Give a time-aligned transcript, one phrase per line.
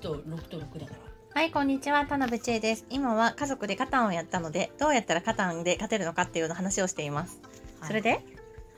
[0.00, 0.92] 1と6と6だか
[1.34, 1.40] ら。
[1.40, 2.06] はい、こんにちは。
[2.06, 2.86] 田辺千恵です。
[2.88, 7.38] 今は家族でカタンをやったので、どうやったらカタンで勝てるのかっていうの話をしています。
[7.80, 7.88] はい。
[7.88, 8.24] それで、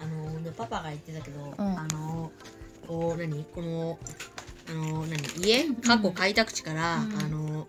[0.01, 1.55] あのでパパが言ってたけど、ん。
[1.59, 2.33] あの
[2.89, 3.45] こう何？
[3.45, 3.99] この
[4.69, 5.23] あの何？
[5.39, 7.17] 家過去開拓地から、うん。
[7.17, 7.69] あの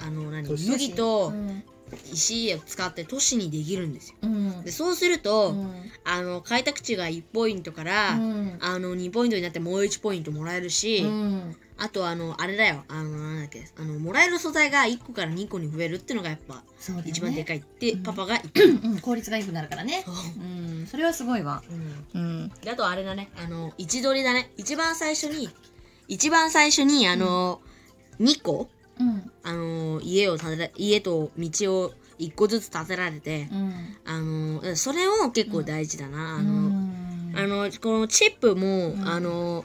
[0.00, 0.46] あの何？
[0.50, 1.64] 麦とうん、
[2.12, 4.16] 石を使って都市にできるんですよ。
[4.22, 12.84] うん、でそうすると、うん、あの開拓地が1ポイントから、うん、あの2ポイントになってもう1ポイントもらえるし、うん、あとあのあれだよ。
[12.88, 13.68] あのなんだっけ。
[13.76, 17.02] あのもらえる素材が1個から2個に増えるっていうのがやっぱね。
[17.06, 18.02] 一番でかいって、うん。
[18.02, 20.02] パパが言って効率が良くなるからね。
[20.04, 20.14] そう。
[20.14, 21.62] うん、それはすごいわ。
[22.14, 22.52] うん。
[22.66, 23.30] あとあれだね。
[23.36, 24.50] あの位置取りだね。
[24.56, 25.48] 一番最初に
[26.08, 27.60] 一番最初にあの、
[28.20, 28.68] 2個
[29.00, 31.50] うん、あの家を建てら家と道
[31.80, 39.08] を1個ずつ建てられて、うん、あのそれも結構大事だな、あうの、ん、あのこのチップも、うん。
[39.08, 39.64] あの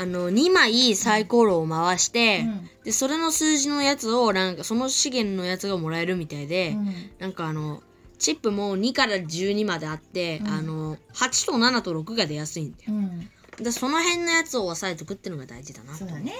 [0.00, 2.70] あの2枚サイコロを回して、うん。
[2.84, 6.94] でそれの数字のやつをなんかその資源のやつがもらえるみたいで、うん。
[7.18, 7.82] なんかあの
[8.18, 10.48] チップも2から12まであって、うん。
[10.48, 12.92] あの8と7と6が出やすいんだよ。
[12.92, 13.28] うん、
[13.64, 16.32] でその辺のやつを押さえておくっていうのが大事だなそうだね。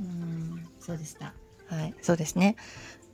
[0.00, 1.34] うん、そうでした。
[1.68, 2.56] はい、そうですね。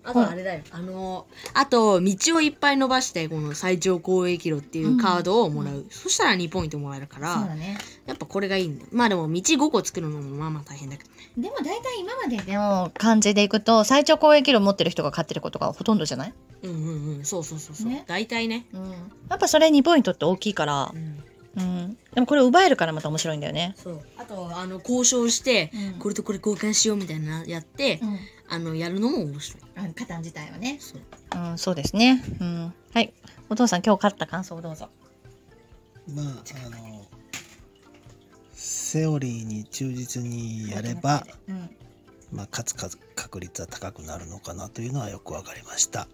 [0.05, 0.61] あとあれだよ。
[0.71, 7.79] あのあと道をいっぱい伸ばしてこの最長攻撃路っていうカードをもらう、そしたら2ポイントもらえるからそうだね。
[8.07, 8.91] やっぱこれがいいんだよ。
[8.93, 11.11] まあでも道5個作るのもまあまあ大変だけど。
[11.11, 18.05] ねでも大体今までの感じでいくと最長攻撃力持ってる人が勝ってることがほとんどじゃない、うんうんうんそうそうそうそう、ね。
[18.07, 18.67] 大体ね。
[18.73, 20.93] うん、やっぱそれ2ポイントって大きいから。
[20.95, 21.25] う、ん。
[21.57, 23.75] うん、でもこれ奪えるからまた面白いんだよね。
[23.77, 24.01] そう。
[24.19, 25.99] あとあの交渉して、うん。
[25.99, 30.78] これとこれ交換しようみたいなやって、うん、あのやるのも面白いあカタン自体はね。
[30.81, 31.00] そう
[31.37, 32.23] うん、そうですね。
[32.41, 33.12] うん、はい、
[33.48, 34.89] お父さん今日勝った感想をどうぞ。
[36.09, 37.06] まああの
[38.53, 41.70] セオリーに忠実にやれば、うん、
[42.33, 46.07] まあ、勝つ確確率は高くなるのかなというのはよく分かりました。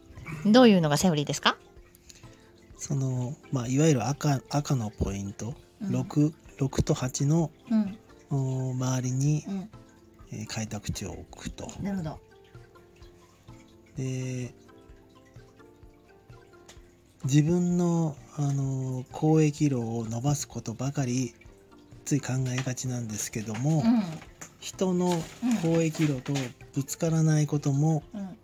[0.47, 1.57] どういうのがセオリーですか？
[2.79, 7.99] その、まあ、いわゆる赤赤のポイント、うん 6, 6と8のうん、
[8.69, 9.71] お周りに、うん、
[10.33, 11.71] えー開拓地を置くと。
[11.83, 12.21] なるほど。
[13.97, 14.55] で
[17.25, 21.35] 自分の、あの交易路を伸ばすことばかり
[22.07, 24.03] つい考えがちなんですけども、うん、
[24.59, 25.23] 人の
[25.63, 26.33] 交易路と
[26.75, 28.37] ぶつからないこともうん。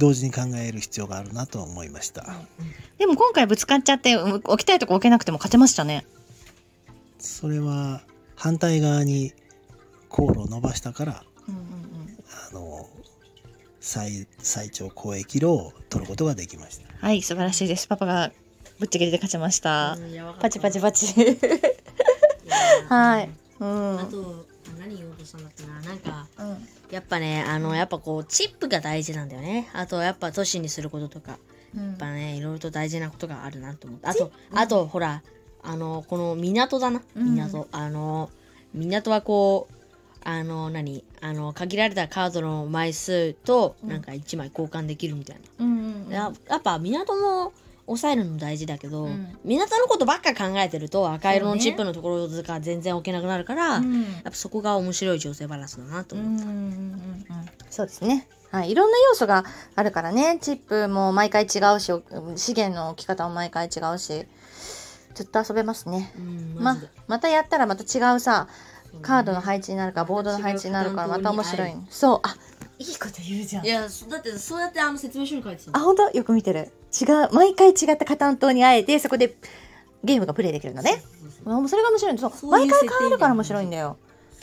[0.00, 2.24] 同時に考える必要があるなと思いました。
[2.96, 6.06] でも今回ぶつかっちゃってう置きたいとこ置けなくても勝てましたね。
[7.18, 8.00] それは
[8.34, 9.34] 反対側に
[10.10, 11.68] 航路を伸ばしたからうんうんうん。
[12.48, 12.88] あの
[13.80, 16.84] 最最長交易路を取ることができました。
[17.06, 17.88] はい、素晴らしいです。
[17.88, 18.30] パパが
[18.78, 19.92] ぶっちぎりで勝ちました。
[19.92, 21.06] うんパチパチパチ。
[22.88, 23.30] はい。
[23.60, 23.96] ううん。
[23.96, 24.46] んあと
[24.78, 26.68] 何言おうとしたんだっけななんかうん。
[26.90, 31.38] やっぱねあのやっぱこうチップが大事なんだよねあとやっぱ都市にすることとか
[31.74, 35.22] うんやっぱねいろいろと大事なことがあるなと思ってあとあとほら
[35.62, 38.30] あのこの港だなうん港、あの
[38.74, 39.74] 港はこう
[40.24, 46.12] あの何あの限られたカードの枚数とうんなんか1枚交換できるみたいな、うんうん。
[46.12, 47.52] ややっぱ港も
[47.86, 57.24] 抑えるの大事だけど、うん港のことばっか考えてると赤色のチップのところとか全然置けなくなるから、やうんっぱそこが面白い女性バランスだなと思う、うんうんうんうん。
[57.70, 58.28] そうですね。
[58.52, 59.44] はい、いろんな要素が
[59.76, 60.38] あるからね。
[60.40, 61.92] チップも毎回違うし、
[62.36, 64.26] 資源の置き方も毎回違うし、
[65.14, 66.12] ずっと遊べますね。
[66.18, 66.76] うんま
[67.06, 68.48] またやったらまた違うさ、
[69.02, 71.72] カードの配置になるか、ボードの配置になるから、また面白い。
[71.88, 72.36] そう、あ、
[72.78, 73.68] いいこと言うじゃんい。
[73.68, 76.10] やそだってそうやってあの説明書に書いてたあ、本当？
[76.10, 76.70] よく見てる。
[77.00, 79.36] 違う、毎回違ったカタン島に会えて、そこで
[80.02, 81.02] ゲームがプレイできるのね。
[81.44, 83.96] もうそれが面白いんそう毎回変わるから面白いんだよ。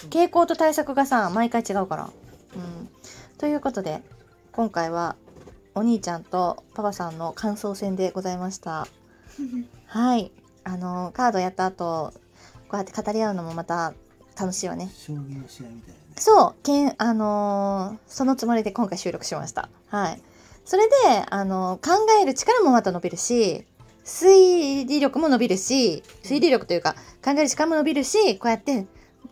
[0.09, 2.03] 傾向と対策がさ、毎回違うから。
[2.55, 2.89] うん。
[3.37, 4.01] ということで、
[4.51, 5.15] 今回は
[5.75, 8.87] お兄ちゃんとパパさんの感想戦でございました。
[9.87, 10.31] はい。
[10.63, 12.13] あの、カードやった後、
[12.67, 13.93] こうやって語り合うのもまた
[14.39, 14.91] 楽しいわね。
[14.95, 15.97] 将棋の試合みたいなね。
[16.17, 19.69] そう、けん、あのーそのつもりで今回収録しました。
[19.89, 20.21] はい。
[20.65, 20.93] それで、
[21.29, 23.65] あのー考える力もまた伸びるし、
[24.05, 28.85] 推理力も伸びるし、推理力というか、考える力も伸びるし、こうやって、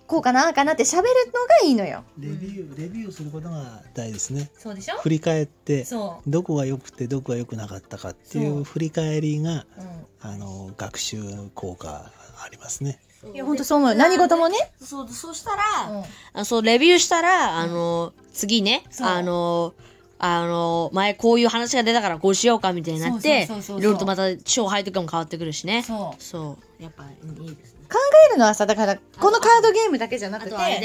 [0.07, 1.03] こうかな、ああかなって喋る
[1.33, 2.03] のがいいのよ。
[2.19, 4.51] レビューレビューすることが大事ですね。
[4.57, 4.97] そうでしょ？
[4.97, 9.67] 振り返ってそどこが良くてどこが良くなかったかっていそうう振り返りがう。
[9.79, 10.05] うん。
[10.21, 11.23] あの学習
[11.55, 12.11] 効果
[12.43, 12.99] ありますね。
[13.33, 13.95] いや、ほんとそう思うよ。
[13.95, 14.57] 何事もね。
[14.81, 16.04] そうそうしたら、うん。
[16.33, 19.07] あそうレビューしたらあの、次ねそう。
[19.07, 19.74] あの
[20.18, 25.83] あの前こういう話が出たからこうしようかみたいになってそうそうそうそういろいろとまた勝敗とかも変わってくるしね。
[25.83, 26.24] そう。
[26.24, 26.83] そう。
[26.83, 27.97] やっぱいいですね考
[28.29, 30.81] えるのはさだからこのカードゲームだけじゃなくてあとあれ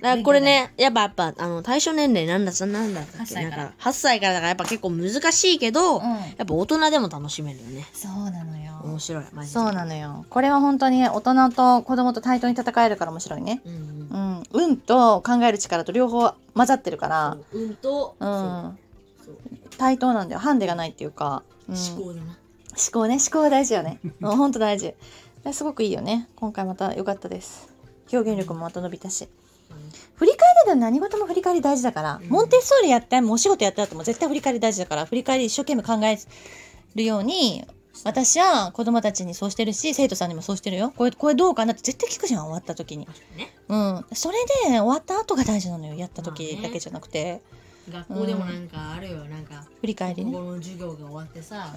[0.00, 3.64] だこれね、やっぱやっぱ、あの、対象年齢なんださ、なんだったっ8け歳から。
[3.64, 6.02] なんか、8歳からだからやっぱ結構難しいけど、うん。
[6.02, 7.84] やっぱ大人でも楽しめるよね。
[7.92, 8.80] そうなのよ。
[8.84, 9.58] 面白い、マジで。
[9.58, 10.24] そうなのよ。
[10.30, 13.60] これは本当に大人と子供と対等に戦えるから面白いね。
[13.64, 14.42] うんうん。
[14.54, 14.68] うん。
[14.68, 17.36] 運と考える力と両方混ざってるから。
[17.52, 18.78] 運と、うん。
[19.78, 20.40] 対等なんだよ。
[20.40, 21.74] ハンデがないっていうか、うん。
[21.74, 22.22] 思考だな。
[22.22, 22.36] 思
[22.92, 23.14] 考ね。
[23.14, 23.98] 思考は大事よね。
[24.20, 24.94] もんと大事
[25.52, 26.28] すごくいいよね。
[26.36, 27.68] 今回また良かったです。
[28.12, 29.28] 表現力もまた伸びたし。
[30.14, 32.28] 振り返りで何事も振り返り大事だから、うん。
[32.28, 36.18] モンテッソーリやってもお仕事やった後も絶対振り返り大事だから振り返り一生懸命考え
[36.94, 37.64] るように
[38.04, 40.92] 私は子供たちにそうしてるし生徒さんにもそうしてるよ。
[40.96, 43.06] これこれどうかなって絶対聞くじゃん終わった時に。
[43.36, 43.54] ね。
[43.68, 44.04] うん。
[44.12, 44.38] それ
[44.70, 47.42] で終わった後が大事なのよやった時まあねだけじゃなくて、
[47.90, 50.30] 学校でもなんかあるよ、なんか、振り返りね。
[50.32, 51.74] 国語の授業が終わってさ、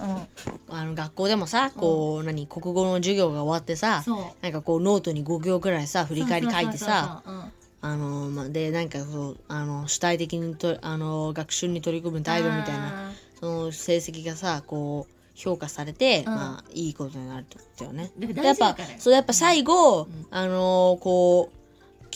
[0.68, 0.74] うん。
[0.74, 4.42] あの学校でもさ、こう、何、国語の授業が終わってさ、そう。
[4.42, 7.46] なんかこうノートに5行くらいさ、振り返り書いてさ、そうそうそうそうう。
[7.46, 7.52] ん。
[7.84, 16.34] あの、まあ、で、なんかそう、あの、主体的にと、あの、学習に取り組む態度みたいな、あその成績がさ、こう、評価されて、うん。
[16.34, 18.12] まあ、いいことになるってことよね。
[18.18, 20.26] ーだからでやっぱ大事だから、そう、やっぱ最後、ん。
[20.30, 21.61] あのこう、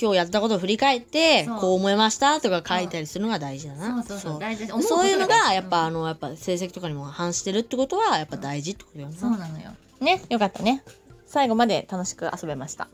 [0.00, 4.02] 今日やったことを振り返って、こう思いましたとか書いたりするのが大事だな。
[4.04, 4.66] そうそうそう大事。
[4.82, 9.16] そういうのが、やっぱ、あのの、やっぱ成績とかにも反してるってことは、やっぱ大事ってことよね。
[9.16, 9.70] そうなのよ。
[10.00, 10.82] ねよかったね。
[11.28, 12.86] 最後まで楽しく遊べました。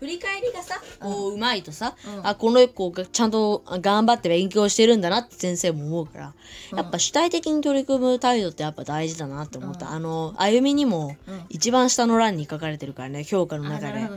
[0.00, 2.26] 振り返りがさ、こう、うまいとさ、うん。
[2.26, 6.34] あ、この子がちゃんと頑張って勉強してるんだなって先生も思うから、
[6.76, 9.86] やっぱ主体的に取り組む態度ってやっぱ大事だなって思った。
[9.86, 9.92] うん。
[9.92, 11.44] あの、歩みにもうん。
[11.50, 14.08] 一番下の欄に書かれてるからね、教科のあ中で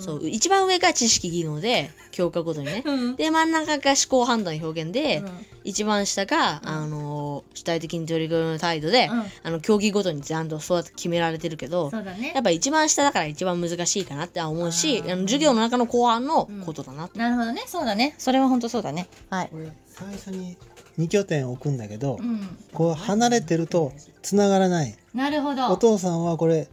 [0.00, 2.82] そう、一番上が知識技能で、 教科ごとにね。
[2.84, 3.16] うん。
[3.16, 5.46] で、真ん中が思考判断表現で、うん。
[5.64, 9.24] 一番下が、あの、主体的に取り組む態度で、うん。
[9.42, 12.32] あの、競技ごとにちゃんとそうやって決められてるけど、そうだね。
[12.34, 17.18] やっぱ一番下だから一番難しいかなって思うし、あの授業の中の後半のことだなって。
[17.18, 17.62] なるほどね。
[17.66, 18.14] そうだね。
[18.18, 19.08] それは本当そうだね。
[19.30, 19.50] はい。
[19.88, 20.56] 最初に
[20.98, 22.56] 2拠点置くんだけど、うん。
[22.72, 23.92] こう離れてると
[24.22, 24.94] 繋がらない。
[25.14, 25.66] なるほど。
[25.68, 26.68] お父さんはこれ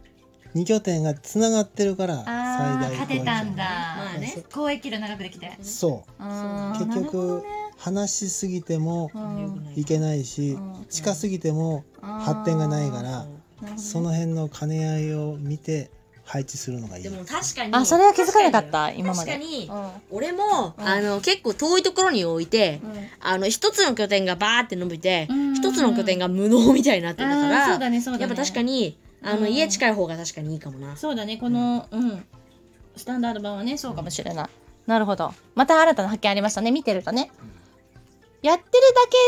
[0.56, 3.64] 2拠点が繋がってるから最大勝てたんだ。
[3.64, 4.42] まあね。
[4.48, 5.52] 交易量長くできて。
[5.60, 6.22] そう。
[6.78, 7.44] 結結局
[7.76, 9.72] 話しすぎてもうん。
[9.76, 10.86] いけないしうん。
[10.88, 13.26] 近すぎても発展がないから
[13.76, 15.90] その辺の兼ね合いを見て
[16.24, 17.02] 配置するのがいい。
[17.04, 17.74] でも確かに。
[17.74, 19.32] あそれは気づかなかった今まで。
[19.32, 19.90] 確かにうん。
[20.10, 22.80] 俺も、あの、結構遠いところに置いて、
[23.20, 28.22] あの、一つの拠点がバーって伸びてうん、一つの拠点が無能みたいになってたから、そうだねそうだね。
[28.22, 30.96] やっぱ確かに、あの、うん家近い方が確かにいいかもな。
[30.96, 32.24] そうだねこのうん。
[32.96, 34.48] スタンダード版はねそうかもしれない。
[34.86, 35.34] なるほど。
[35.54, 36.70] また新たな発見ありましたね。
[36.70, 37.30] 見てるとね。
[38.42, 38.78] やってるだ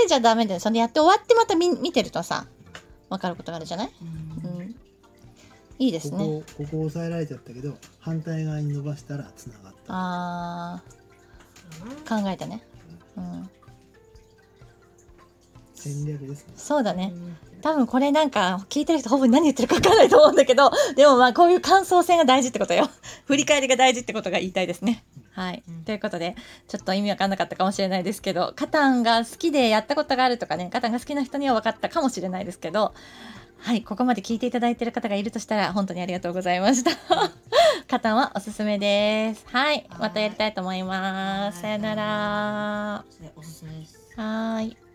[0.03, 0.61] けじゃダメだよ。
[0.61, 2.47] そのやって終わってまた見見てるとさ
[3.11, 3.93] 分かることがあるじゃない？
[4.45, 4.77] うん。
[5.79, 6.19] いいですね。
[6.19, 9.79] ここここ押さえられちゃったけど反対側に伸ばしたら繋がった。
[9.89, 12.23] あー。
[12.23, 12.63] 考えたね。
[13.17, 13.51] うん。
[15.75, 16.53] 戦略ですね。
[16.57, 17.13] そうだね
[17.61, 22.89] 多分これなんか聞いてる人ほぼ何言ってるか分かんないと思うんだけどでもまあこういう感想戦が大事ってことよ。
[23.27, 25.05] 振り返りが大事ってことが言いたいですね。
[25.33, 26.35] はい、ということで
[26.67, 32.93] ちょっと意味わかんなかったかもしれないですけどカタンが好きでやったことがあるとかねカタンが好きな人には分かったかもしれないですけど
[33.61, 36.91] はいここまで聞いていただいている方がいるとしたら本当にありがとうございました。
[37.87, 39.45] カタンはおすすめです。
[39.53, 41.61] はいまたやりたいと思います。
[41.61, 42.03] さよなら。
[42.03, 44.88] はーい